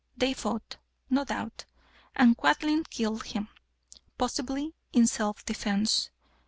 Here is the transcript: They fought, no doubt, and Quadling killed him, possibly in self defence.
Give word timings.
They 0.17 0.33
fought, 0.33 0.77
no 1.11 1.25
doubt, 1.25 1.65
and 2.15 2.35
Quadling 2.35 2.85
killed 2.89 3.23
him, 3.23 3.49
possibly 4.17 4.73
in 4.93 5.05
self 5.05 5.45
defence. 5.45 6.09